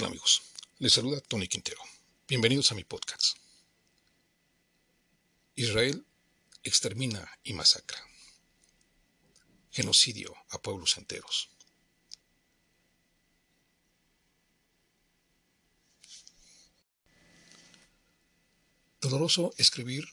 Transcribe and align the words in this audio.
amigos? 0.00 0.42
Les 0.78 0.92
saluda 0.92 1.20
Tony 1.20 1.46
Quintero. 1.46 1.80
Bienvenidos 2.26 2.72
a 2.72 2.74
mi 2.74 2.82
podcast. 2.82 3.36
Israel 5.54 6.04
extermina 6.62 7.30
y 7.44 7.52
masacra. 7.52 8.00
Genocidio 9.70 10.34
a 10.48 10.62
pueblos 10.62 10.96
enteros. 10.96 11.50
Doloroso 19.00 19.52
escribir 19.58 20.04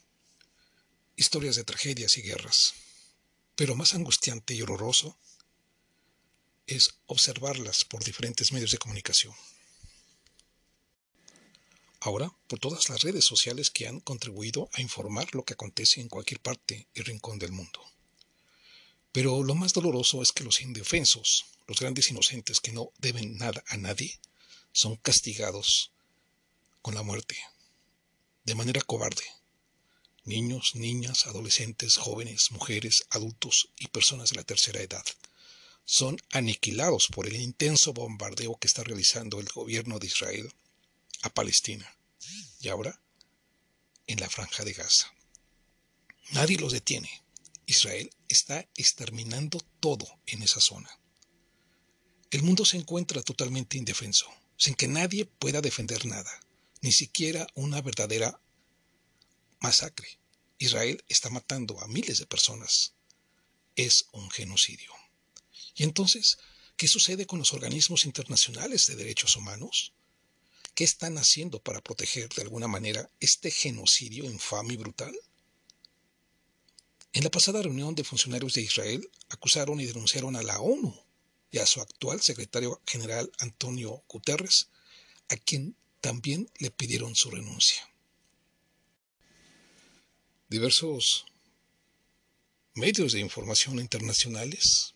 historias 1.16 1.56
de 1.56 1.64
tragedias 1.64 2.18
y 2.18 2.22
guerras, 2.22 2.74
pero 3.56 3.76
más 3.76 3.94
angustiante 3.94 4.54
y 4.54 4.62
horroroso 4.62 5.18
es 6.68 7.00
observarlas 7.06 7.86
por 7.86 8.04
diferentes 8.04 8.52
medios 8.52 8.72
de 8.72 8.78
comunicación. 8.78 9.34
Ahora, 12.02 12.34
por 12.48 12.60
todas 12.60 12.90
las 12.90 13.02
redes 13.02 13.26
sociales 13.26 13.70
que 13.70 13.88
han 13.88 14.00
contribuido 14.00 14.70
a 14.74 14.82
informar 14.82 15.34
lo 15.36 15.44
que 15.44 15.54
acontece 15.54 16.00
en 16.00 16.08
cualquier 16.08 16.40
parte 16.40 16.88
y 16.94 17.02
rincón 17.02 17.40
del 17.40 17.52
mundo. 17.52 17.82
Pero 19.12 19.44
lo 19.44 19.56
más 19.56 19.74
doloroso 19.74 20.22
es 20.22 20.32
que 20.32 20.44
los 20.44 20.62
indefensos, 20.62 21.46
los 21.68 21.80
grandes 21.80 22.10
inocentes 22.10 22.62
que 22.62 22.72
no 22.72 22.92
deben 23.00 23.38
nada 23.38 23.64
a 23.68 23.78
nadie, 23.78 24.20
son 24.72 24.96
castigados 24.98 25.92
con 26.82 26.96
la 26.96 27.04
muerte, 27.04 27.38
de 28.46 28.56
manera 28.56 28.82
cobarde. 28.82 29.26
Niños, 30.24 30.76
niñas, 30.76 31.28
adolescentes, 31.28 31.98
jóvenes, 31.98 32.52
mujeres, 32.52 33.06
adultos 33.10 33.70
y 33.78 33.88
personas 33.88 34.30
de 34.30 34.38
la 34.38 34.44
tercera 34.44 34.82
edad 34.82 35.04
son 35.92 36.22
aniquilados 36.30 37.08
por 37.08 37.26
el 37.26 37.36
intenso 37.38 37.94
bombardeo 37.94 38.58
que 38.58 38.68
está 38.68 38.84
realizando 38.84 39.40
el 39.40 39.48
gobierno 39.48 39.98
de 39.98 40.06
Israel 40.06 40.54
a 41.22 41.30
Palestina 41.30 41.90
y 42.62 42.70
ahora 42.70 43.02
en 44.08 44.20
la 44.20 44.30
franja 44.30 44.64
de 44.64 44.74
Gaza. 44.74 45.14
Nadie 46.32 46.58
los 46.58 46.74
detiene. 46.74 47.24
Israel 47.66 48.12
está 48.28 48.68
exterminando 48.76 49.60
todo 49.80 50.08
en 50.26 50.42
esa 50.42 50.60
zona. 50.60 50.90
El 52.32 52.44
mundo 52.44 52.66
se 52.66 52.78
encuentra 52.78 53.22
totalmente 53.22 53.78
indefenso, 53.78 54.28
sin 54.58 54.76
que 54.76 54.88
nadie 54.88 55.26
pueda 55.26 55.62
defender 55.62 56.06
nada, 56.06 56.32
ni 56.82 56.92
siquiera 56.92 57.48
una 57.56 57.82
verdadera 57.82 58.42
masacre. 59.60 60.20
Israel 60.58 61.04
está 61.08 61.30
matando 61.30 61.80
a 61.80 61.88
miles 61.88 62.20
de 62.20 62.26
personas. 62.26 62.94
Es 63.76 64.08
un 64.12 64.30
genocidio. 64.30 64.94
¿Y 65.76 65.84
entonces 65.84 66.38
qué 66.76 66.88
sucede 66.88 67.26
con 67.26 67.40
los 67.40 67.54
organismos 67.54 68.06
internacionales 68.06 68.88
de 68.88 68.96
derechos 68.96 69.36
humanos? 69.36 69.94
¿Qué 70.80 70.86
están 70.86 71.18
haciendo 71.18 71.62
para 71.62 71.82
proteger 71.82 72.30
de 72.30 72.42
alguna 72.42 72.70
manera 72.70 73.10
este 73.20 73.52
genocidio 73.52 74.24
infame 74.24 74.76
y 74.76 74.78
brutal? 74.78 75.14
En 77.12 77.26
la 77.26 77.30
pasada 77.30 77.62
reunión 77.62 77.96
de 77.96 78.06
funcionarios 78.06 78.54
de 78.54 78.62
Israel 78.62 79.12
acusaron 79.28 79.82
y 79.82 79.86
denunciaron 79.86 80.38
a 80.38 80.42
la 80.42 80.62
ONU 80.62 80.96
y 81.52 81.58
a 81.58 81.66
su 81.66 81.82
actual 81.82 82.22
secretario 82.22 82.82
general 82.88 83.30
Antonio 83.40 84.06
Guterres, 84.08 84.70
a 85.28 85.36
quien 85.36 85.76
también 86.00 86.50
le 86.60 86.72
pidieron 86.72 87.14
su 87.14 87.30
renuncia. 87.30 87.82
Diversos 90.48 91.26
medios 92.74 93.12
de 93.12 93.20
información 93.20 93.80
internacionales 93.80 94.96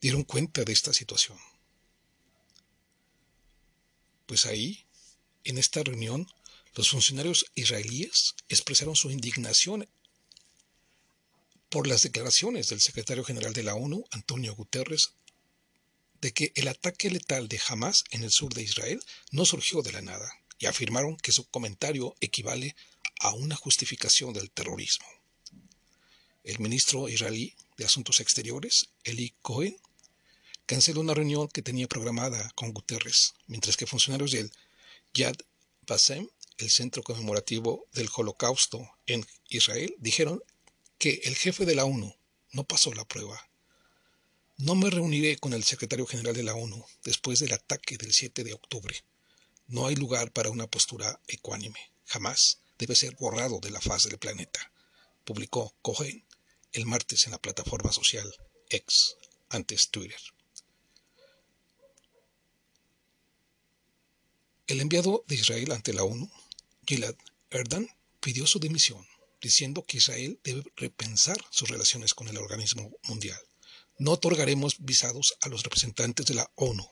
dieron 0.00 0.22
cuenta 0.22 0.62
de 0.62 0.72
esta 0.72 0.92
situación. 0.92 1.40
Pues 4.26 4.46
ahí, 4.46 4.86
en 5.44 5.58
esta 5.58 5.82
reunión, 5.82 6.28
los 6.74 6.90
funcionarios 6.90 7.46
israelíes 7.54 8.34
expresaron 8.48 8.96
su 8.96 9.10
indignación 9.10 9.88
por 11.68 11.86
las 11.86 12.02
declaraciones 12.02 12.68
del 12.68 12.80
secretario 12.80 13.24
general 13.24 13.52
de 13.52 13.62
la 13.62 13.74
ONU, 13.74 14.04
Antonio 14.10 14.54
Guterres, 14.54 15.12
de 16.20 16.32
que 16.32 16.52
el 16.54 16.68
ataque 16.68 17.10
letal 17.10 17.48
de 17.48 17.60
Hamas 17.66 18.04
en 18.10 18.22
el 18.22 18.30
sur 18.30 18.54
de 18.54 18.62
Israel 18.62 19.02
no 19.30 19.44
surgió 19.44 19.82
de 19.82 19.92
la 19.92 20.02
nada, 20.02 20.32
y 20.58 20.66
afirmaron 20.66 21.16
que 21.16 21.32
su 21.32 21.48
comentario 21.48 22.14
equivale 22.20 22.76
a 23.20 23.32
una 23.34 23.56
justificación 23.56 24.32
del 24.32 24.50
terrorismo. 24.50 25.06
El 26.44 26.58
ministro 26.58 27.08
israelí 27.08 27.54
de 27.76 27.84
Asuntos 27.84 28.20
Exteriores, 28.20 28.90
Eli 29.04 29.34
Cohen, 29.42 29.76
canceló 30.66 31.00
una 31.00 31.14
reunión 31.14 31.48
que 31.48 31.62
tenía 31.62 31.88
programada 31.88 32.50
con 32.54 32.72
Guterres, 32.72 33.34
mientras 33.46 33.76
que 33.76 33.86
funcionarios 33.86 34.32
del 34.32 34.52
Yad 35.14 35.36
Vasem, 35.86 36.28
el 36.58 36.70
centro 36.70 37.02
conmemorativo 37.02 37.86
del 37.92 38.08
Holocausto 38.14 38.88
en 39.06 39.26
Israel, 39.48 39.94
dijeron 39.98 40.42
que 40.98 41.20
el 41.24 41.36
jefe 41.36 41.66
de 41.66 41.74
la 41.74 41.84
ONU 41.84 42.14
no 42.52 42.64
pasó 42.64 42.92
la 42.94 43.04
prueba. 43.04 43.48
No 44.56 44.74
me 44.74 44.90
reuniré 44.90 45.38
con 45.38 45.54
el 45.54 45.64
secretario 45.64 46.06
general 46.06 46.34
de 46.34 46.44
la 46.44 46.54
ONU 46.54 46.84
después 47.02 47.40
del 47.40 47.52
ataque 47.52 47.96
del 47.96 48.12
7 48.12 48.44
de 48.44 48.54
octubre. 48.54 49.04
No 49.66 49.86
hay 49.86 49.96
lugar 49.96 50.32
para 50.32 50.50
una 50.50 50.68
postura 50.68 51.20
ecuánime. 51.26 51.92
Jamás 52.06 52.60
debe 52.78 52.94
ser 52.94 53.16
borrado 53.16 53.58
de 53.58 53.70
la 53.70 53.80
faz 53.80 54.04
del 54.04 54.18
planeta, 54.18 54.72
publicó 55.24 55.74
Cohen 55.82 56.24
el 56.72 56.86
martes 56.86 57.26
en 57.26 57.32
la 57.32 57.40
plataforma 57.40 57.92
social 57.92 58.32
X, 58.70 59.16
antes 59.50 59.90
Twitter. 59.90 60.20
El 64.72 64.80
enviado 64.80 65.22
de 65.28 65.34
Israel 65.34 65.70
ante 65.72 65.92
la 65.92 66.02
ONU, 66.02 66.30
Gilad 66.86 67.14
Erdan, 67.50 67.90
pidió 68.20 68.46
su 68.46 68.58
dimisión, 68.58 69.06
diciendo 69.42 69.84
que 69.84 69.98
Israel 69.98 70.40
debe 70.42 70.64
repensar 70.76 71.36
sus 71.50 71.68
relaciones 71.68 72.14
con 72.14 72.26
el 72.28 72.38
organismo 72.38 72.90
mundial. 73.02 73.38
No 73.98 74.12
otorgaremos 74.12 74.76
visados 74.78 75.36
a 75.42 75.50
los 75.50 75.62
representantes 75.62 76.24
de 76.24 76.32
la 76.32 76.50
ONU. 76.54 76.90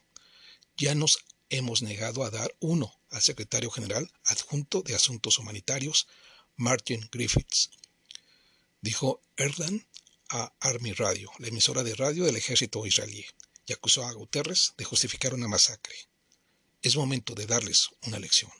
Ya 0.76 0.94
nos 0.94 1.24
hemos 1.48 1.80
negado 1.80 2.22
a 2.22 2.28
dar 2.28 2.54
uno 2.60 3.00
al 3.08 3.22
secretario 3.22 3.70
general 3.70 4.12
adjunto 4.24 4.82
de 4.82 4.94
Asuntos 4.94 5.38
Humanitarios, 5.38 6.06
Martin 6.56 7.08
Griffiths. 7.10 7.70
Dijo 8.82 9.22
Erdan 9.38 9.86
a 10.28 10.52
Army 10.60 10.92
Radio, 10.92 11.30
la 11.38 11.48
emisora 11.48 11.82
de 11.82 11.94
radio 11.94 12.26
del 12.26 12.36
ejército 12.36 12.84
israelí, 12.84 13.24
y 13.64 13.72
acusó 13.72 14.04
a 14.04 14.12
Guterres 14.12 14.74
de 14.76 14.84
justificar 14.84 15.32
una 15.32 15.48
masacre. 15.48 16.09
Es 16.82 16.96
momento 16.96 17.34
de 17.34 17.46
darles 17.46 17.90
una 18.06 18.18
lección. 18.18 18.50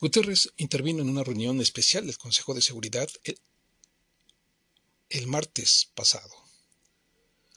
Guterres 0.00 0.50
intervino 0.56 1.02
en 1.02 1.10
una 1.10 1.24
reunión 1.24 1.60
especial 1.60 2.06
del 2.06 2.16
Consejo 2.16 2.54
de 2.54 2.62
Seguridad 2.62 3.10
el, 5.10 5.26
martes 5.26 5.90
pasado 5.94 6.34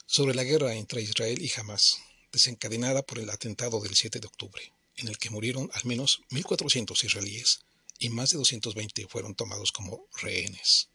sobre 0.04 0.34
la 0.34 0.44
guerra 0.44 0.74
entre 0.74 1.00
Israel 1.00 1.40
y 1.40 1.50
Hamas, 1.56 2.00
desencadenada 2.32 3.02
por 3.02 3.18
el 3.18 3.30
atentado 3.30 3.80
del 3.80 3.94
7 3.94 4.20
de 4.20 4.26
octubre, 4.26 4.72
en 4.96 5.08
el 5.08 5.16
que 5.16 5.30
murieron 5.30 5.70
al 5.72 5.86
menos 5.86 6.20
1.400 6.30 7.02
israelíes 7.04 7.60
y 7.98 8.10
más 8.10 8.30
de 8.30 8.38
220 8.38 9.06
fueron 9.08 9.34
tomados 9.34 9.72
como 9.72 10.06
rehenes. 10.20 10.90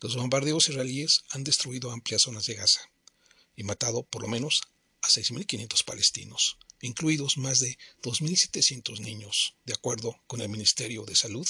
Los 0.00 0.16
bombardeos 0.16 0.70
israelíes 0.70 1.24
han 1.30 1.44
destruido 1.44 1.90
amplias 1.90 2.22
zonas 2.22 2.46
de 2.46 2.54
Gaza 2.54 2.80
y 3.56 3.64
matado 3.64 4.04
por 4.04 4.22
lo 4.22 4.28
menos 4.28 4.62
a 5.06 5.08
6.500 5.08 5.84
palestinos, 5.84 6.58
incluidos 6.80 7.38
más 7.38 7.60
de 7.60 7.78
2.700 8.02 8.98
niños, 9.00 9.54
de 9.64 9.74
acuerdo 9.74 10.20
con 10.26 10.40
el 10.40 10.48
Ministerio 10.48 11.04
de 11.04 11.14
Salud 11.14 11.46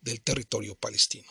del 0.00 0.22
territorio 0.22 0.74
palestino. 0.74 1.30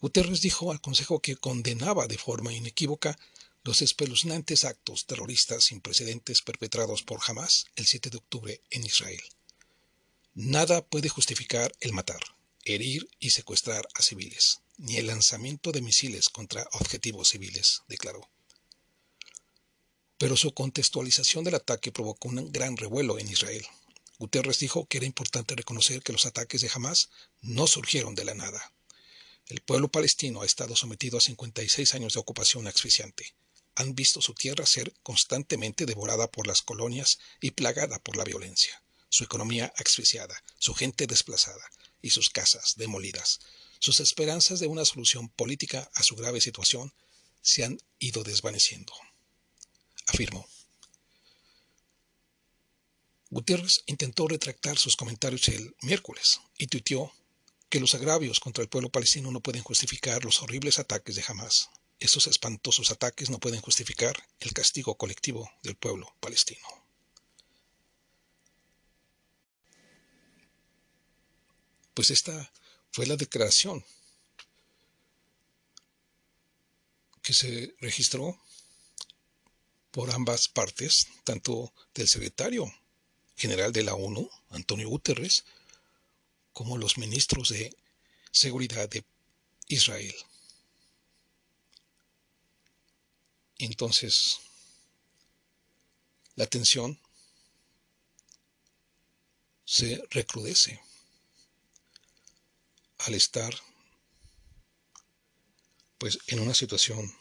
Guterres 0.00 0.40
dijo 0.40 0.72
al 0.72 0.80
Consejo 0.80 1.20
que 1.20 1.36
condenaba 1.36 2.06
de 2.06 2.16
forma 2.16 2.54
inequívoca 2.54 3.18
los 3.64 3.82
espeluznantes 3.82 4.64
actos 4.64 5.04
terroristas 5.04 5.64
sin 5.64 5.82
precedentes 5.82 6.40
perpetrados 6.40 7.02
por 7.02 7.20
Hamas 7.26 7.66
el 7.76 7.84
7 7.84 8.08
de 8.08 8.16
octubre 8.16 8.62
en 8.70 8.86
Israel. 8.86 9.22
Nada 10.32 10.86
puede 10.86 11.10
justificar 11.10 11.74
el 11.80 11.92
matar, 11.92 12.22
herir 12.64 13.10
y 13.18 13.30
secuestrar 13.30 13.86
a 13.94 14.02
civiles, 14.02 14.60
ni 14.78 14.96
el 14.96 15.08
lanzamiento 15.08 15.70
de 15.70 15.82
misiles 15.82 16.30
contra 16.30 16.66
objetivos 16.72 17.28
civiles, 17.28 17.82
declaró 17.88 18.30
pero 20.20 20.36
su 20.36 20.52
contextualización 20.52 21.44
del 21.44 21.54
ataque 21.54 21.92
provocó 21.92 22.28
un 22.28 22.52
gran 22.52 22.76
revuelo 22.76 23.18
en 23.18 23.30
Israel. 23.30 23.66
Guterres 24.18 24.58
dijo 24.58 24.84
que 24.84 24.98
era 24.98 25.06
importante 25.06 25.56
reconocer 25.56 26.02
que 26.02 26.12
los 26.12 26.26
ataques 26.26 26.60
de 26.60 26.70
Hamas 26.74 27.08
no 27.40 27.66
surgieron 27.66 28.14
de 28.14 28.26
la 28.26 28.34
nada. 28.34 28.70
El 29.46 29.62
pueblo 29.62 29.90
palestino 29.90 30.42
ha 30.42 30.44
estado 30.44 30.76
sometido 30.76 31.16
a 31.16 31.22
56 31.22 31.94
años 31.94 32.12
de 32.12 32.20
ocupación 32.20 32.66
asfixiante. 32.66 33.34
Han 33.76 33.94
visto 33.94 34.20
su 34.20 34.34
tierra 34.34 34.66
ser 34.66 34.92
constantemente 35.02 35.86
devorada 35.86 36.30
por 36.30 36.46
las 36.46 36.60
colonias 36.60 37.18
y 37.40 37.52
plagada 37.52 37.98
por 37.98 38.18
la 38.18 38.24
violencia, 38.24 38.82
su 39.08 39.24
economía 39.24 39.72
asfixiada, 39.78 40.44
su 40.58 40.74
gente 40.74 41.06
desplazada 41.06 41.64
y 42.02 42.10
sus 42.10 42.28
casas 42.28 42.74
demolidas. 42.76 43.40
Sus 43.78 44.00
esperanzas 44.00 44.60
de 44.60 44.66
una 44.66 44.84
solución 44.84 45.30
política 45.30 45.90
a 45.94 46.02
su 46.02 46.14
grave 46.14 46.42
situación 46.42 46.92
se 47.40 47.64
han 47.64 47.80
ido 48.00 48.22
desvaneciendo. 48.22 48.92
Afirmó. 50.10 50.46
Guterres 53.30 53.84
intentó 53.86 54.26
retractar 54.26 54.76
sus 54.76 54.96
comentarios 54.96 55.48
el 55.48 55.74
miércoles 55.82 56.40
y 56.58 56.66
tuiteó 56.66 57.12
que 57.68 57.78
los 57.78 57.94
agravios 57.94 58.40
contra 58.40 58.62
el 58.62 58.68
pueblo 58.68 58.90
palestino 58.90 59.30
no 59.30 59.40
pueden 59.40 59.62
justificar 59.62 60.24
los 60.24 60.42
horribles 60.42 60.80
ataques 60.80 61.14
de 61.14 61.24
Hamas. 61.26 61.70
Esos 62.00 62.26
espantosos 62.26 62.90
ataques 62.90 63.30
no 63.30 63.38
pueden 63.38 63.60
justificar 63.60 64.16
el 64.40 64.52
castigo 64.52 64.96
colectivo 64.96 65.48
del 65.62 65.76
pueblo 65.76 66.12
palestino. 66.18 66.66
Pues 71.94 72.10
esta 72.10 72.52
fue 72.90 73.06
la 73.06 73.16
declaración 73.16 73.84
que 77.22 77.34
se 77.34 77.76
registró 77.80 78.40
por 79.90 80.10
ambas 80.10 80.48
partes, 80.48 81.08
tanto 81.24 81.72
del 81.94 82.08
secretario 82.08 82.72
general 83.36 83.72
de 83.72 83.84
la 83.84 83.94
ONU, 83.94 84.30
Antonio 84.50 84.88
Guterres, 84.88 85.44
como 86.52 86.78
los 86.78 86.98
ministros 86.98 87.48
de 87.50 87.74
seguridad 88.30 88.88
de 88.88 89.04
Israel. 89.68 90.14
Entonces, 93.58 94.38
la 96.34 96.46
tensión 96.46 96.98
se 99.64 100.02
recrudece 100.10 100.80
al 102.98 103.14
estar 103.14 103.54
pues 105.98 106.18
en 106.28 106.40
una 106.40 106.54
situación 106.54 107.14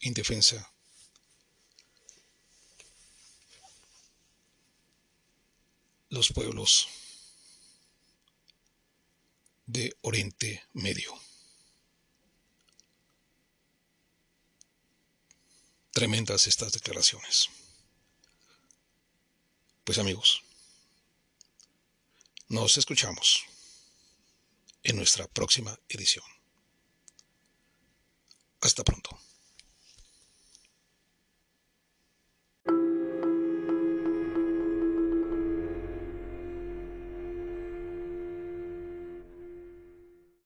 indefensa 0.00 0.71
los 6.12 6.30
pueblos 6.30 6.88
de 9.64 9.96
Oriente 10.02 10.62
Medio. 10.74 11.10
Tremendas 15.90 16.46
estas 16.46 16.72
declaraciones. 16.72 17.48
Pues 19.84 19.96
amigos, 19.96 20.42
nos 22.48 22.76
escuchamos 22.76 23.46
en 24.82 24.96
nuestra 24.96 25.26
próxima 25.28 25.78
edición. 25.88 26.26
Hasta 28.60 28.84
pronto. 28.84 29.18